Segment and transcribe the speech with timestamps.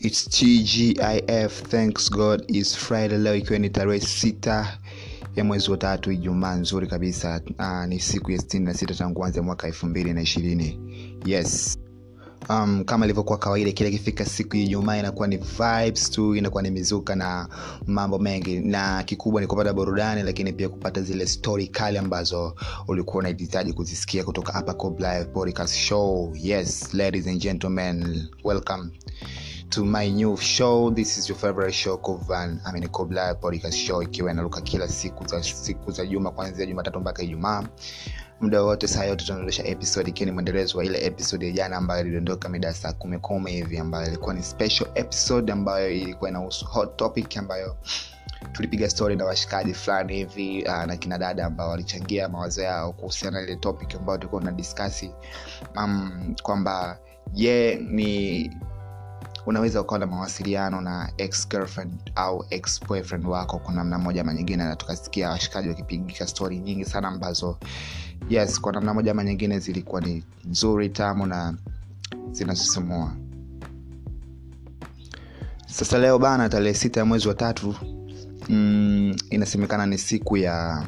[0.00, 1.50] It's TGIF.
[1.50, 4.78] Thanks God is Friday leo ikiwa ni tarehe sita
[5.36, 7.40] ya mwezi wa tatu Ijumaa nzuri kabisa.
[7.58, 10.80] Uh, ni siku ya sitini na sita tangu anze mwaka elfu mbili na ishirini.
[11.26, 11.78] Yes.
[12.48, 16.70] Um, kama ilivyokuwa kawaida kila ikifika siku ya Ijumaa inakuwa ni vibes tu, inakuwa ni
[16.70, 17.48] mizuka na
[17.86, 22.54] mambo mengi, na kikubwa ni kupata burudani, lakini pia kupata zile story kali ambazo
[22.88, 24.74] ulikuwa unahitaji kuzisikia kutoka hapa
[25.32, 26.32] Podcast Show.
[26.36, 28.90] Yes, ladies and gentlemen, welcome
[29.70, 30.90] to my new show.
[30.90, 32.70] This is your favorite show Kovan, I
[33.34, 37.64] Podcast Show, ikiwa inaruka kila siku za siku za juma kuanzia Jumatatu mpaka Ijumaa
[38.40, 42.00] muda wote saa yote tunaondosha episode ikiwa ni mwendelezo wa ile episode ya jana ambayo
[42.02, 46.96] ilidondoka mida saa kumi kumi hivi ambayo ilikuwa ni special episode ambayo ilikuwa inahusu hot
[46.96, 47.76] topic ambayo
[48.52, 53.40] tulipiga story na washikaji fulani hivi uh, na kina dada ambao walichangia mawazo yao kuhusiana
[53.40, 55.10] na ile topic ambayo tulikuwa tunadiskasi
[55.76, 56.98] um, kwamba
[57.32, 58.50] je yeah, ni
[59.48, 61.12] unaweza ukawa na mawasiliano na
[62.14, 62.44] au
[63.26, 67.58] wako kwa namna moja ama nyingine na tukasikia washikaji wakipigika stori nyingi sana ambazo
[68.28, 71.54] yes kwa namna moja ama nyingine zilikuwa ni nzuri tamu na
[72.32, 73.16] zinasisimua.
[75.66, 77.74] Sasa leo bana tarehe sita ya mwezi wa tatu
[78.48, 80.86] mm, inasemekana ni siku ya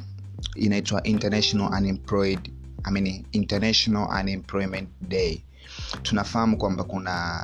[0.54, 2.52] inaitwa international unemployed
[2.84, 5.42] I mean, international unemployment day.
[6.02, 7.40] Tunafahamu kwamba kuna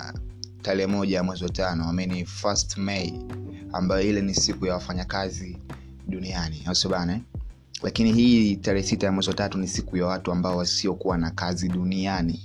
[0.66, 3.12] tarehe moja ya mwezi wa tano I first may
[3.72, 5.58] ambayo ile ni siku ya wafanyakazi
[6.08, 6.74] duniani au
[7.82, 11.30] lakini hii tarehe sita ya mwezi wa tatu ni siku ya watu ambao wasiokuwa na
[11.30, 12.42] kazi duniani.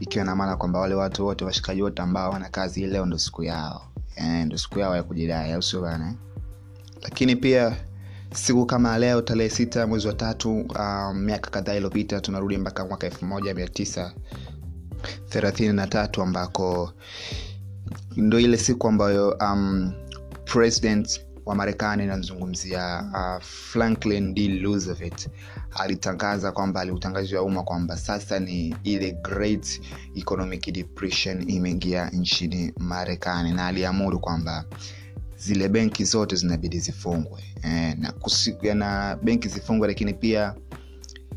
[0.00, 3.42] Ikiwa na maana kwamba wale watu wote washikaji wote ambao wana kazi leo ndo siku
[3.42, 3.88] yao.
[4.16, 6.14] E, ndo siku yao ya kujidai au bana
[7.02, 7.76] lakini pia
[8.34, 13.06] siku kama leo tarehe sita mwezi wa tatu um, miaka kadhaa iliyopita tunarudi mpaka mwaka
[13.06, 14.14] elfu moja mia tisa
[15.28, 16.92] thelathini na tatu ambako
[18.18, 19.92] ndo ile siku ambayo um,
[20.44, 24.58] president wa marekani inamzungumzia uh, franklin d.
[24.62, 25.28] Roosevelt
[25.70, 29.80] alitangaza kwamba aliutangazia umma kwamba sasa ni ile great
[30.14, 33.52] economic depression imeingia nchini marekani.
[33.52, 34.64] Na aliamuru kwamba
[35.36, 37.42] zile benki zote zinabidi zifungwe.
[37.62, 40.54] E, na, kusi, na benki zifungwe lakini pia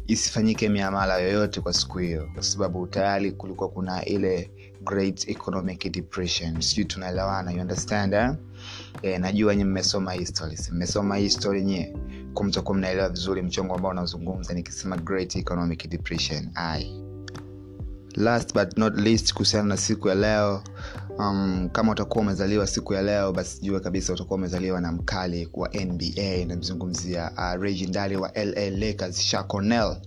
[0.07, 2.29] isifanyike miamala yoyote kwa siku hiyo.
[2.33, 4.51] Kwa sababu tayari kulikuwa kuna ile
[4.83, 6.61] great economic depression.
[6.61, 8.31] Sijui tunaelewana you understand eh?
[9.01, 10.57] e, najua nye mmesoma history.
[10.71, 11.97] Mmesoma history nyie?
[12.33, 16.49] Kumtakuwa mnaelewa vizuri mchongo ambao unazungumza nikisema great economic depression.
[16.55, 17.01] Ai.
[18.15, 20.63] Last but not least kuhusiana na siku ya leo
[21.17, 25.69] um, kama utakuwa umezaliwa siku ya leo basi jue kabisa utakuwa umezaliwa na mkali wa
[25.85, 29.97] nba namzungumzia uh, legendary wa la lakers shaconel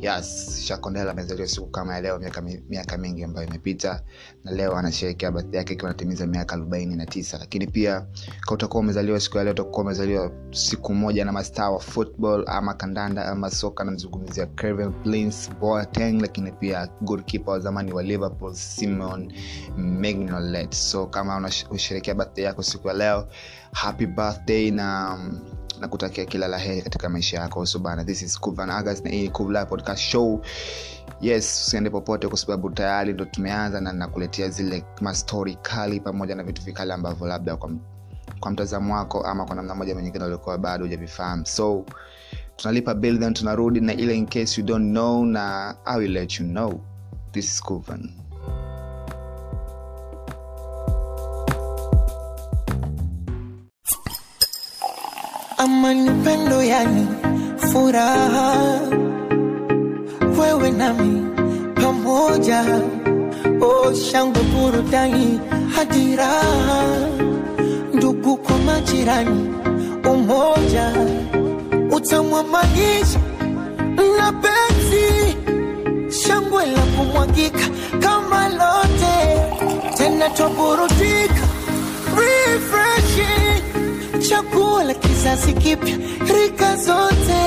[0.00, 4.02] yes shakondela amezaliwa siku kama ya leo miaka, miaka mingi ambayo imepita.
[4.44, 7.38] Na leo anasherekea birthday yake ikiwa anatimiza miaka arobaini na tisa.
[7.38, 8.06] Lakini pia
[8.52, 13.26] utakuwa umezaliwa siku ya leo utakuwa umezaliwa siku moja na mastaa wa football ama kandanda
[13.28, 19.32] ama soka namzungumzia Kevin Plins, Boateng lakini pia goalkeeper wa zamani wa Liverpool Simon
[19.76, 20.74] Mignolet.
[20.74, 23.28] So kama unasherekea birthday yako siku ya leo
[23.72, 25.18] happy birthday na
[25.80, 27.66] na kutakia kila la heri katika maisha yako.
[27.66, 30.40] So bana this is Kuvan agas na hii kuvla podcast show.
[31.20, 36.42] Yes usiende popote kwa sababu tayari ndo tumeanza na nakuletea zile mastori kali pamoja na
[36.42, 37.70] vitu vikali ambavyo labda kwa,
[38.40, 41.46] kwa mtazamo wako ama kwa namna moja menyingine ulikuwa bado hujavifahamu.
[41.46, 41.84] So
[42.56, 46.40] tunalipa bill then tunarudi na ile in case you don't know na i will let
[46.40, 46.80] you know.
[47.32, 48.10] This is Kuvan
[55.64, 57.06] amani upendo yani
[57.56, 58.80] furaha.
[60.38, 61.12] Wewe nami
[61.74, 62.60] pamoja.
[63.60, 65.40] Oh, shangwe burudani
[65.74, 66.82] hadi raha
[67.94, 69.48] ndugu kwa majirani
[70.10, 70.92] umoja.
[71.96, 73.18] Utamwa maisha
[74.18, 75.36] na penzi.
[76.22, 77.66] Shangwe la kumwagika
[78.00, 79.16] kama lote.
[79.96, 81.44] Tena twaburudika
[82.16, 83.62] refreshing
[84.28, 85.96] chakula kizazi kipya
[86.34, 87.42] rika zote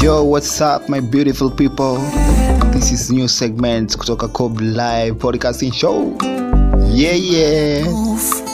[0.00, 1.98] Yo, what's up my beautiful people?
[2.70, 6.14] This is new segment kutoka Cob Live Podcasting Show.
[6.86, 8.49] Yeah, yeah.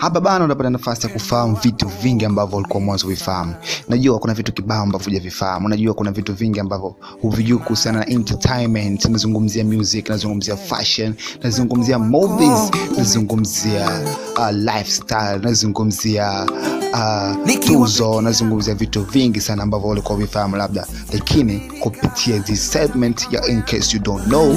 [0.00, 3.54] Hapa bana unapata nafasi ya kufahamu vitu vingi ambavyo ulikuwa mwanzo vifahamu.
[3.88, 5.68] Najua kuna vitu kibao ambavyo hujavifahamu.
[5.68, 9.04] Najua kuna vitu vingi ambavyo huvijui kuhusiana na entertainment.
[9.04, 14.00] Nazungumzia music, nazungumzia fashion, nazungumzia movies, nazungumzia
[14.38, 16.46] uh, lifestyle, nazungumzia
[16.92, 23.46] uh, tuzo, nazungumzia vitu vingi sana ambavyo ulikuwa vifahamu labda, lakini kupitia this segment ya
[23.46, 24.56] in case you don't know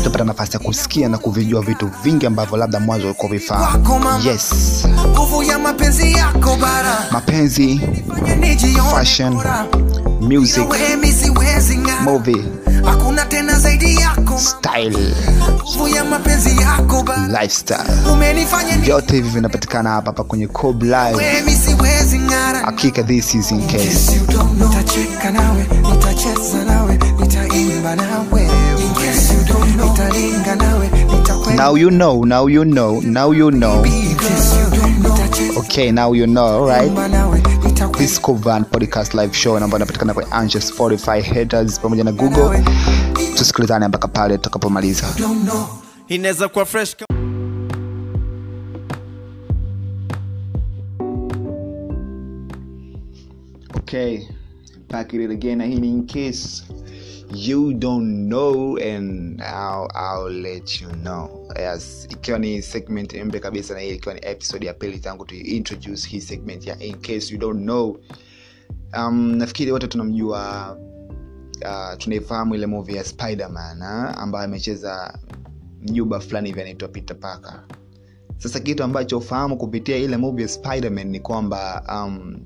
[0.00, 3.84] utapata nafasi ya kusikia na kuvijua vitu vingi ambavyo labda mwanzo ulikuwa vifahamu.
[4.24, 4.52] Yes,
[5.06, 6.98] nguvu ya mapenzi yako bara.
[7.10, 7.80] Mapenzi,
[8.90, 9.40] fashion,
[10.20, 10.64] music,
[12.04, 12.44] movie,
[12.84, 15.14] hakuna tena zaidi yako style,
[15.94, 17.26] ya mapenzi yako bara.
[17.42, 21.24] Lifestyle, umenifanya ni vyote hivi vinapatikana hapa hapa kwenye Cob Live.
[22.64, 24.20] Hakika this is in case.
[24.58, 28.49] Nitacheka nawe nitacheza nawe nitaimba nawe
[29.80, 33.84] nitalinga nawe nitakwenda Now you know, now you know, now you know.
[35.58, 36.90] Okay, now you know, right?
[37.98, 42.64] Disco Van Podcast Live Show ambayo inapatikana kwenye Anchor, Spotify, Haters pamoja na Google.
[43.36, 45.06] Tusikilizane mpaka pale tutakapomaliza.
[46.08, 46.96] inaweza kuwa fresh
[53.76, 54.26] Okay,
[54.88, 55.60] back at it again.
[55.60, 56.62] And in case
[57.34, 61.48] you don't know and I'll, I'll let you know.
[61.58, 65.34] Yes, ikiwa ni segment mpya kabisa na hii ikiwa ni episode ya pili tangu tu
[65.34, 67.96] introduce hii segment ya in case you don't know.
[68.98, 70.76] Um, nafikiri wote tunamjua
[71.64, 75.18] uh, tunaifahamu ile movie ya Spider-Man ah, ambayo amecheza
[75.82, 77.62] mjuba fulani hivi anaitwa Peter Parker.
[78.38, 82.40] Sasa kitu ambacho ufahamu kupitia ile movie ya Spider-Man ni kwamba um,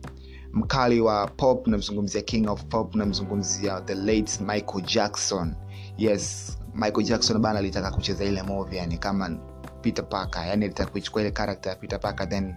[0.54, 5.54] mkali wa pop namzungumzia king of pop namzungumzia the late michael jackson.
[5.98, 9.30] Yes michael jackson bana alitaka kucheza ile movie yani kama
[9.82, 12.54] peter parker yani alitaka kuichukua ile character ya peter parker then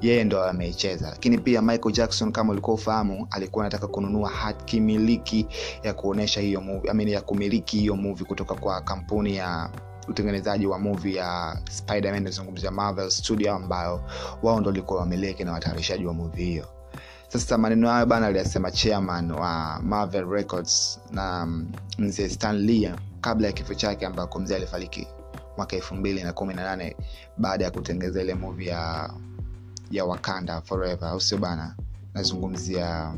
[0.00, 1.10] yeye ndo ameicheza.
[1.10, 5.46] Lakini pia michael jackson kama ulikuwa ufahamu alikuwa anataka kununua haki miliki
[5.82, 9.70] ya kuonesha hiyo movie I mean, ya kumiliki hiyo movie kutoka kwa kampuni ya
[10.08, 14.00] utengenezaji wa movie ya spiderman nazungumzia marvel studio ambayo
[14.42, 16.73] wao ndo walikuwa wamiliki na watayarishaji wa movie hiyo
[17.28, 23.52] sasa maneno hayo bana aliyasema chairman wa marvel records na mm, mzee stanlia kabla ya
[23.52, 25.06] kifo chake ambako mzee alifariki
[25.56, 26.96] mwaka elfu mbili na kumi na nane
[27.38, 29.10] baada ya kutengeza ile muvi ya
[29.90, 31.08] ya wakanda forever.
[31.08, 31.74] Au sio bana?
[32.14, 33.14] Nazungumzia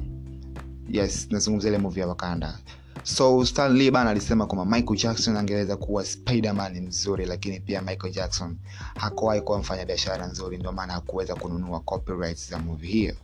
[0.89, 2.59] yes nazungumzia ile muvi ya wakanda.
[3.03, 8.57] So stanley bana alisema kwamba michael jackson angeweza kuwa spiderman mzuri lakini pia michael jackson
[8.97, 13.15] hakuwahi kuwa mfanya biashara nzuri ndio maana hakuweza kununua copyrights za movie hiyo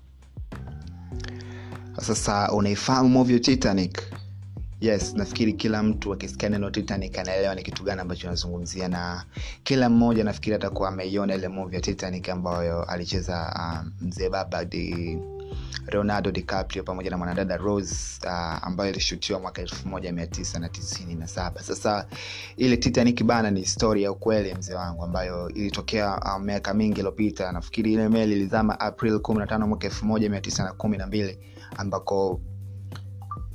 [2.02, 4.02] sasa unaifahamu movie titanic?
[4.80, 9.24] Yes nafikiri kila mtu akisikia neno titanic anaelewa ni kitu gani ambacho nazungumzia na
[9.64, 15.18] kila mmoja nafikiri atakuwa ameiona ile movie ya titanic ambayo alicheza um, mzee baba di
[15.92, 18.32] leonardo dicaprio pamoja na mwanadada rose uh,
[18.66, 22.06] ambayo ilishutiwa mwaka 1997 sasa
[22.56, 27.52] ile titanic bana ni histori ya ukweli mzee wangu ambayo ilitokea uh, miaka mingi iliyopita.
[27.52, 31.36] Nafikiri ile meli ilizama april 15 mwaka 1912
[31.76, 32.40] ambako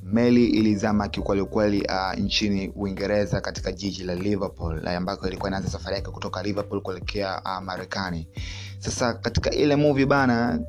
[0.04, 5.96] meli ilizama kiukweli ukweli uh, nchini uingereza katika jiji la liverpool ambako ilikuwa inaanza safari
[5.96, 8.28] yake kutoka liverpool kuelekea uh, marekani.
[8.80, 10.60] Sasa katika ile movie bana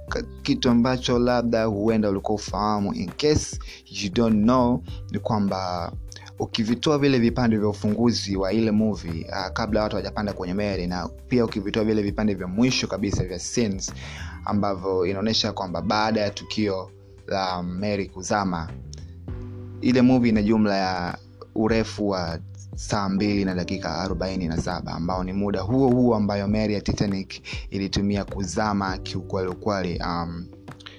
[0.42, 3.58] kitu ambacho labda huenda ulikuwa ufahamu in case
[3.90, 5.92] you don't know ni kwamba
[6.38, 11.08] ukivitoa vile vipande vya ufunguzi wa ile movie uh, kabla watu hawajapanda kwenye meli na
[11.28, 13.92] pia ukivitoa vile vipande vya mwisho kabisa vya scenes
[14.44, 16.90] ambavyo inaonyesha kwamba baada ya tukio
[17.28, 18.68] la meri kuzama.
[19.80, 21.18] Ile movie ina jumla ya
[21.54, 22.38] urefu wa
[22.76, 28.24] saa mbili na dakika 47 ambao ni muda huo huo ambayo meri ya titanic ilitumia
[28.24, 30.46] kuzama kiukweli ukweli um,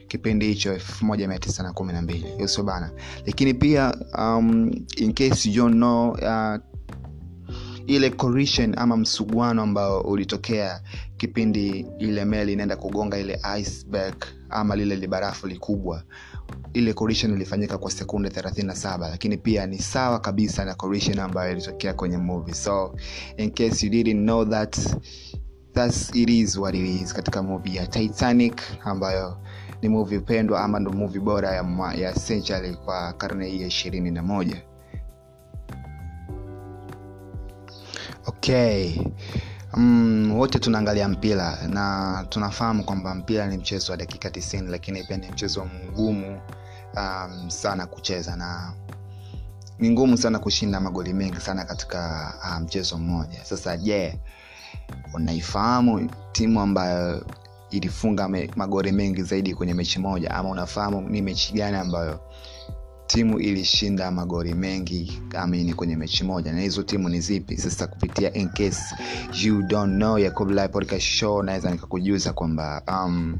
[0.07, 2.91] kipindi hicho 1912 hiyo sio bana.
[3.25, 6.55] Lakini pia um, in case you don't know uh,
[7.89, 10.81] ile collision ama msuguano ambao ulitokea
[11.17, 14.15] kipindi ile meli inaenda kugonga ile iceberg
[14.49, 16.03] ama lile libarafu likubwa
[16.73, 21.93] ile collision ilifanyika kwa sekunde 37 lakini pia ni sawa kabisa na collision ambayo ilitokea
[21.93, 22.53] kwenye movie.
[22.53, 22.95] So
[23.37, 24.77] in case you didn't know that
[25.73, 29.37] that's it is what it is katika movie ya titanic ambayo
[29.81, 34.11] ni movie pendwa ama ndo movie bora ya, ya century kwa karne hii ya ishirini
[34.11, 34.68] na moja
[38.25, 38.95] okay.
[39.73, 45.17] Mm, wote tunaangalia mpira na tunafahamu kwamba mpira ni mchezo wa dakika 90 lakini pia
[45.17, 46.41] ni mchezo mgumu
[46.97, 48.73] um, sana kucheza na
[49.79, 53.45] ni ngumu sana kushinda magoli mengi sana katika uh, mchezo mmoja.
[53.45, 54.13] Sasa je yeah,
[55.13, 57.25] unaifahamu timu ambayo
[57.69, 60.31] ilifunga me, magoli mengi zaidi kwenye mechi moja?
[60.31, 62.19] Ama unafahamu ni mechi gani ambayo
[63.09, 66.53] timu ilishinda magori mengi amini kwenye mechi moja.
[66.53, 67.57] Na hizo timu ni zipi?
[67.57, 68.95] Sasa kupitia in case
[69.43, 70.51] you don't know yakob
[70.99, 73.37] show naweza nikakujuza kwamba um,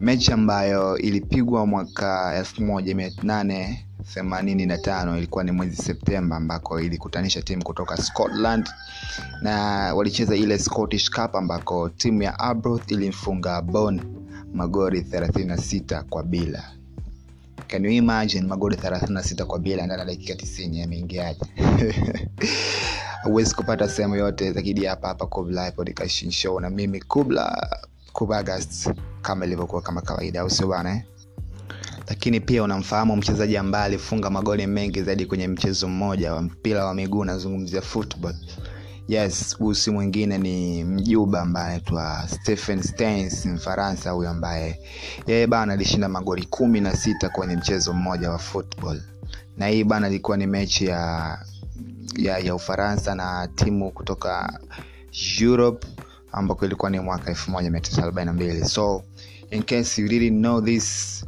[0.00, 8.68] mechi ambayo ilipigwa mwaka 1885 ilikuwa ni mwezi septemba ambako ilikutanisha timu kutoka scotland
[9.42, 9.54] na
[9.94, 14.00] walicheza ile scottish cup ambako timu ya abroth ilimfunga bon
[14.54, 16.77] magori 36 kwa bila
[17.68, 21.40] can you imagine magoli 36 kwa bila ndani ya dakika 90 yameingiaje?
[23.24, 25.72] Huwezi kupata sehemu yote zaidi hapa hapa Kubla
[26.30, 26.60] show.
[26.60, 27.68] Na mimi kubla
[28.12, 28.90] kubagast
[29.22, 31.02] kama ilivyokuwa kama kawaida au sio bana eh?
[32.08, 36.94] lakini pia unamfahamu mchezaji ambaye alifunga magoli mengi zaidi kwenye mchezo mmoja wa mpira wa
[36.94, 38.34] miguu nazungumzia football
[39.08, 44.80] yes huyu mwingine ni mjuba ambaye anaitwa stephen stains mfaransa huyu ambaye
[45.26, 49.00] yeye bana alishinda magoli kumi na sita kwenye mchezo mmoja wa football.
[49.56, 51.38] Na hii bana ilikuwa ni mechi ya
[52.16, 54.58] ya, ya ufaransa na timu kutoka
[55.40, 55.86] europe
[56.32, 59.02] ambako ilikuwa ni mwaka 1942 so
[59.50, 61.24] in case you really know this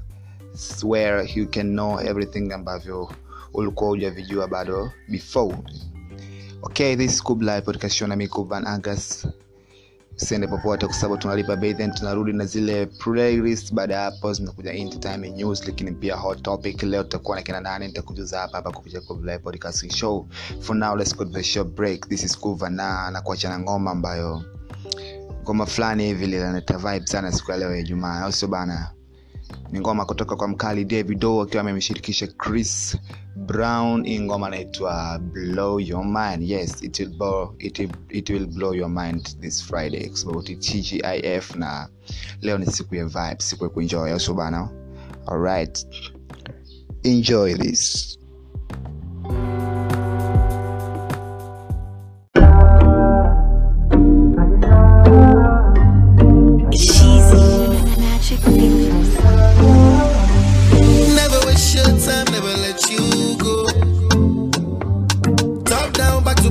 [0.82, 3.12] where you can know everything ambavyo
[3.54, 5.56] ulikuwa hujavijua bado before
[6.62, 8.64] okay this is podcast show na mimi Kuban
[10.16, 13.74] usiende popote kwa sababu tunalipa bei then tunarudi na zile playlist.
[13.74, 16.82] Baada ya hapo zinakuja entertainment news lakini pia hot topic.
[16.82, 20.26] Leo tutakuwa na kina nani nitakujuza hapa hapa kupitia Kublai podcast show.
[20.60, 22.08] For now let's go to the show break.
[22.08, 24.42] This is Kuva na na na ngoma ambayo
[25.42, 28.90] ngoma fulani hivi linaleta vibe sana siku ya leo ya Ijumaa au sio bana
[29.72, 32.96] ni ngoma kutoka kwa mkali davido akiwa amemshirikisha chris
[33.36, 34.06] brown.
[34.06, 36.42] Hii ngoma anaitwa blow your mind.
[36.50, 37.78] Yes it will blow, it,
[38.08, 40.08] it will blow your mind this friday.
[40.08, 41.88] Kwa sababu tgif na
[42.42, 44.68] leo ni siku ya vibe siku ya kuenjoy au sio bana?
[45.26, 45.86] Alright
[47.02, 48.18] enjoy this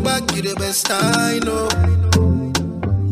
[0.09, 1.67] back you the best I know.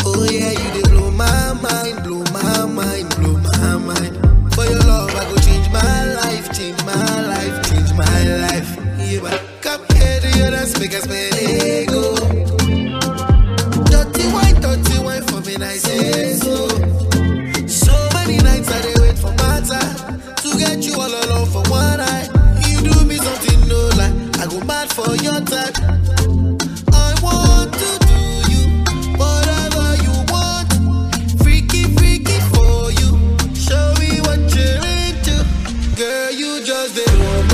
[0.10, 4.14] Oh yeah, you did blow my mind, blow my mind, blow my mind.
[4.56, 8.70] For your love, I go change my life, change my life, change my life.
[9.06, 10.94] Yeah, but come here to your dance, make
[37.10, 37.47] You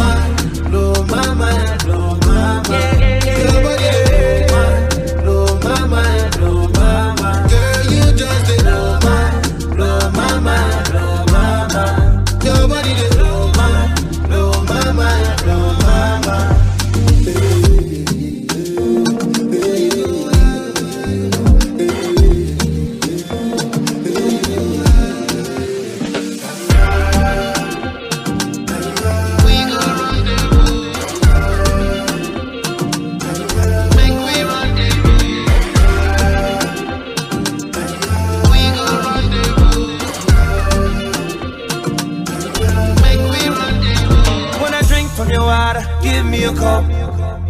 [46.44, 46.84] me a cup.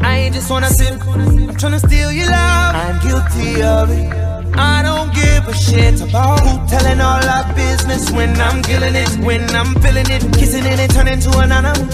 [0.01, 2.75] I ain't just wanna sip, I'm tryna steal your love.
[2.75, 4.07] I'm guilty of it.
[4.55, 9.09] I don't give a shit about who telling all our business when I'm killing it,
[9.25, 11.87] when I'm feeling it, kissing it and turning to an animal.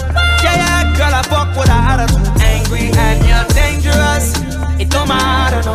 [0.44, 2.42] Yeah, yeah, girl, I fuck with her attitude.
[2.54, 4.26] Angry and you're dangerous.
[4.80, 5.74] It don't matter, no.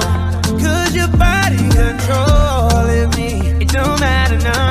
[0.62, 3.30] Cause your body controlling me.
[3.64, 4.65] It don't matter now.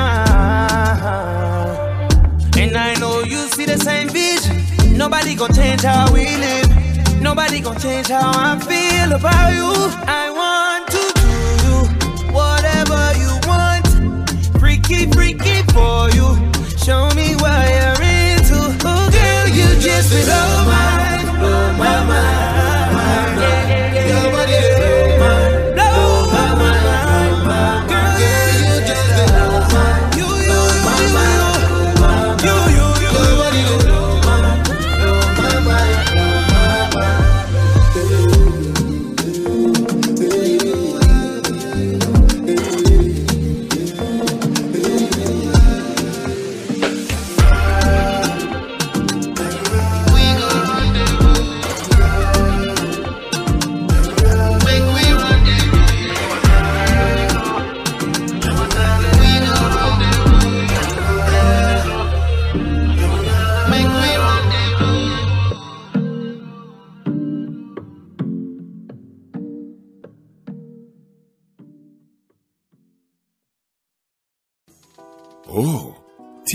[4.95, 6.69] Nobody gon' change how we live.
[7.21, 9.71] Nobody gon' change how I feel about you.
[10.07, 10.14] I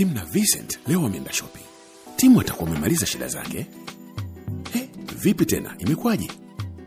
[0.01, 1.63] Tim na Vincent leo wameenda shopping.
[2.15, 3.65] Timu atakuwa amemaliza shida zake.
[4.75, 4.89] Eh,
[5.19, 6.31] vipi tena, imekwaje?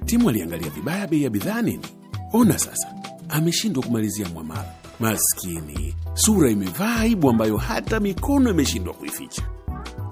[0.05, 1.87] Timu aliangalia vibaya bei ya bidhaa nini?
[2.33, 2.95] Ona sasa,
[3.29, 4.75] ameshindwa kumalizia mwamala.
[5.01, 9.43] Maskini, sura imevaa aibu ambayo hata mikono imeshindwa kuificha.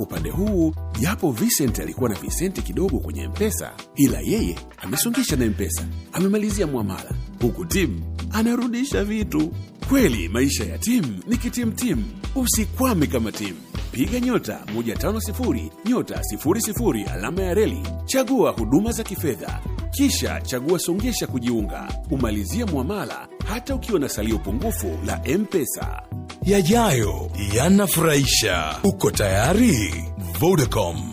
[0.03, 5.85] Upande huu, japo Vincent alikuwa na visenti kidogo kwenye Mpesa, ila yeye amesongesha na Mpesa,
[6.13, 9.53] amemalizia mwamala, huku Tim anarudisha vitu.
[9.89, 12.05] Kweli maisha ya Tim ni kitimtim.
[12.35, 13.55] Usikwame kama Tim.
[13.93, 21.27] Piga nyota 150 nyota 00 alama ya reli, chagua huduma za kifedha, kisha chagua songesha
[21.27, 26.03] kujiunga, umalizie mwamala hata ukiwa na salio pungufu la Mpesa.
[26.43, 28.81] Yajayo yanafurahisha.
[28.85, 30.05] Uko tayari?
[30.41, 31.11] Vodacom.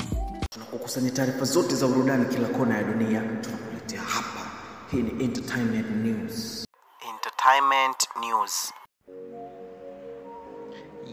[0.50, 4.51] tunakukusanya taarifa zote za burudani kila kona ya dunia tunakuletea hapa
[4.91, 6.65] hii ni entertainment news
[7.10, 8.74] Entertainment News.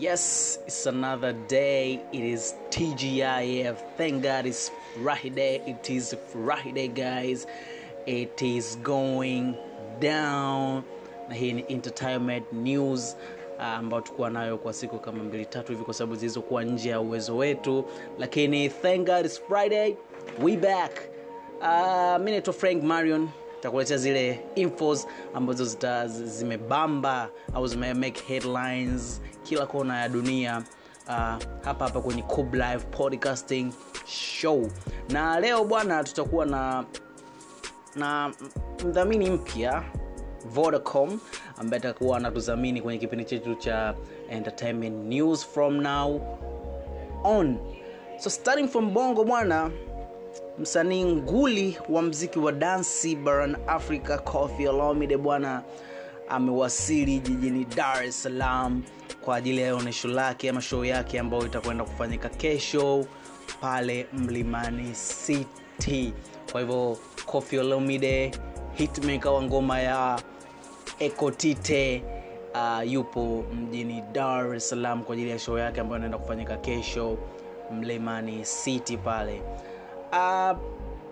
[0.01, 2.01] Yes, it's another day.
[2.13, 3.77] It is TGIF.
[3.97, 4.71] Thank God it's
[5.03, 5.63] Friday.
[5.67, 7.47] It is Friday, guys.
[8.07, 9.55] It is going
[10.01, 10.83] down.
[11.29, 13.17] Na hii ni entertainment news
[13.59, 17.01] ah, ambayo tukuwa nayo kwa siku kama mbili tatu hivi, kwa sababu zilizokuwa nje ya
[17.01, 17.85] uwezo wetu,
[18.19, 19.97] lakini thank God it's Friday.
[20.43, 20.93] We back.
[21.61, 23.29] Uh, mi naitwa Frank Marion
[23.61, 25.65] takuletea zile infos ambazo
[26.09, 30.63] zimebamba au zimemake headlines kila kona ya dunia
[31.07, 31.13] uh,
[31.65, 33.73] hapa hapa kwenye Cobb Live podcasting
[34.07, 34.69] show
[35.09, 36.85] na leo bwana tutakuwa na
[37.95, 38.33] na
[38.85, 39.83] mdhamini mpya
[40.47, 41.19] vodacom
[41.57, 43.95] ambaye atakuwa anatudhamini kwenye kipindi chetu cha
[44.31, 46.21] entertainment news from now
[47.25, 47.59] on.
[48.19, 49.71] So starting from bongo bwana
[50.59, 55.63] msanii nguli wa mziki wa dansi barani afrika Koffi Olomide bwana
[56.29, 58.83] amewasili jijini dar es salaam
[59.25, 63.07] kwa ajili ya onyesho lake ama show yake ambayo itakwenda kufanyika kesho
[63.61, 66.13] pale mlimani city.
[66.53, 68.31] Kwa hivyo Koffi Olomide
[68.75, 70.19] hitmaker wa ngoma ya
[70.99, 72.03] ekotite
[72.55, 77.19] uh, yupo mjini dar es salaam kwa ajili ya show yake ambayo anaenda kufanyika kesho
[77.73, 79.43] mlimani city pale.
[80.13, 80.57] Uh,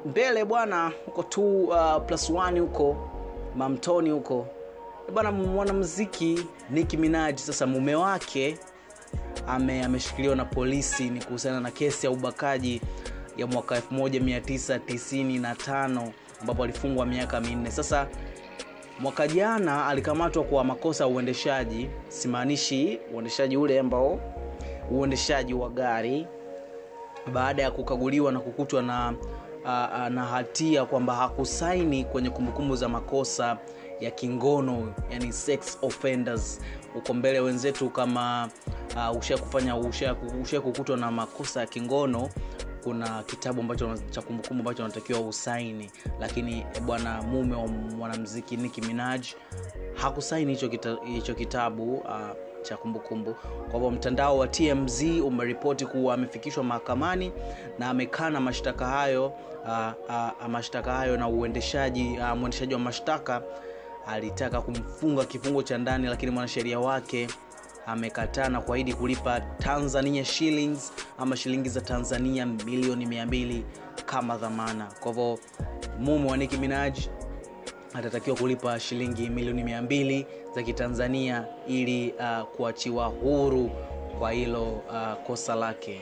[0.06, 2.96] mbele bwana huko tu uh, plus one huko
[3.56, 4.46] mamtoni huko.
[5.14, 8.58] Bwana mwanamziki Nicki Minaj sasa mume wake
[9.46, 12.80] ame ameshikiliwa na polisi ni kuhusiana na kesi ya ubakaji
[13.36, 16.08] ya mwaka 1995
[16.40, 17.70] ambapo alifungwa miaka minne.
[17.70, 18.06] Sasa
[19.00, 24.20] mwaka jana alikamatwa kwa makosa ya uendeshaji simaanishi uendeshaji ule ambao
[24.90, 26.26] uendeshaji wa gari
[27.32, 29.14] baada ya kukaguliwa na kukutwa na
[30.10, 33.58] na hatia kwamba hakusaini kwenye kumbukumbu za makosa
[34.00, 36.60] ya kingono yani sex offenders.
[36.94, 38.48] Uko mbele wenzetu kama
[39.10, 39.38] uh, usha
[40.96, 42.28] na makosa ya kingono
[42.84, 48.80] kuna kitabu ambacho cha kumbukumbu ambacho anatakiwa usaini lakini eh, bwana mume wa mwanamziki Nicki
[48.80, 49.26] Minaj
[49.94, 50.96] hakusaini hicho kita,
[51.36, 52.10] kitabu uh,
[52.62, 53.34] cha kumbukumbu.
[53.70, 57.32] Kwa hivyo mtandao wa tmz umeripoti kuwa amefikishwa mahakamani
[57.78, 59.26] na amekana mashtaka hayo
[59.64, 59.92] uh,
[60.42, 63.42] uh, mashtaka hayo na uendeshaji uh, mwendeshaji wa mashtaka
[64.06, 67.28] alitaka kumfunga kifungo cha ndani lakini mwanasheria wake
[67.86, 73.62] amekataa na kuahidi kulipa tanzania shillings ama shilingi za tanzania milioni 200
[74.06, 74.86] kama dhamana.
[75.00, 75.38] Kwa hivyo
[75.98, 76.98] mume wa Nicki Minaj
[77.94, 83.70] atatakiwa kulipa shilingi milioni 200 za kitanzania ili uh, kuachiwa huru
[84.18, 86.00] kwa hilo uh, kosa lake.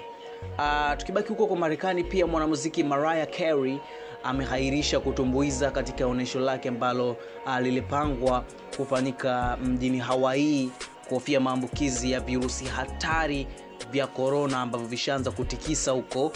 [0.58, 3.78] Uh, tukibaki huko kwa marekani pia mwanamuziki mariah carey
[4.24, 7.16] amehairisha kutumbuiza katika onyesho lake ambalo
[7.46, 8.44] uh, lilipangwa
[8.76, 10.70] kufanyika mjini hawaii
[11.08, 13.46] kuhofia maambukizi ya virusi hatari
[13.90, 16.32] vya korona ambavyo vishaanza kutikisa huko uh,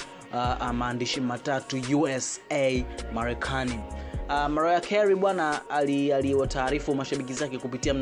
[0.61, 2.41] uh, maandishi matatu usa
[3.15, 3.81] marekani.
[4.29, 7.95] Uh, mariah carey bwana aliwataarifu ali mashabiki zake kupitia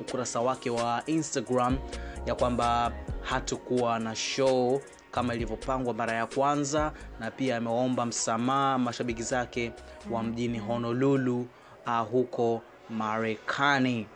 [0.00, 1.78] ukurasa wake wa instagram
[2.26, 4.80] ya kwamba hatakuwa na show
[5.10, 9.72] kama ilivyopangwa mara ya kwanza na pia amewaomba msamaha mashabiki zake
[10.10, 11.46] wa mjini honolulu
[11.86, 14.06] uh, huko marekani.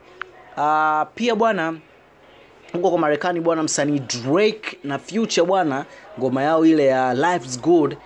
[0.56, 1.78] Uh, pia bwana
[2.72, 5.84] huko kwa marekani bwana msanii drake na future bwana
[6.18, 7.96] ngoma yao ile ya life's good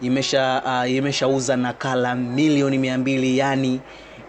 [0.00, 3.80] imesha uh, imeshauza nakala milioni mia mbili yani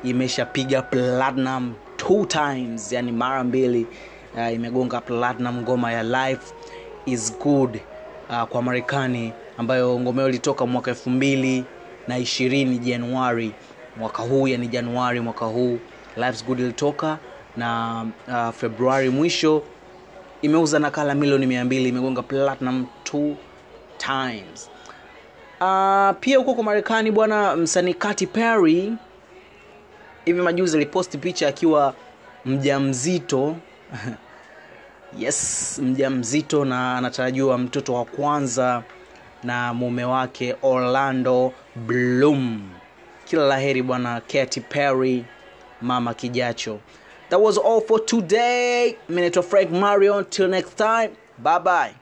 [0.03, 3.87] imeshapiga platinum two times yani mara mbili
[4.35, 6.53] uh, imegonga platinum ngoma ya life
[7.05, 7.79] is good
[8.29, 11.65] uh, kwa marekani ambayo ngoma hiyo ilitoka mwaka elfu mbili
[12.07, 13.51] na ishirini januari
[13.97, 15.79] mwaka huu yani januari mwaka huu.
[16.17, 17.17] Life's good ilitoka
[17.57, 19.63] na uh, februari mwisho
[20.41, 23.35] imeuza nakala milioni mia mbili imegonga platinum two
[23.97, 24.69] times.
[25.61, 28.93] Uh, pia huko kwa marekani bwana msanii kati Perry
[30.25, 31.93] hivi majuzi aliposti picha akiwa
[32.45, 33.55] mjamzito.
[35.19, 38.83] Yes mja mzito na anatarajiwa mtoto wa kwanza
[39.43, 42.69] na mume wake orlando bloom.
[43.25, 45.25] Kila la heri bwana Katy Perry
[45.81, 46.79] mama kijacho
[47.31, 48.97] that was all for today.
[49.09, 51.11] Mi naitwa frank mario till next time.
[51.39, 52.00] Bye bye